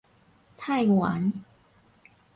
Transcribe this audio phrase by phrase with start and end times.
[0.57, 1.31] 太原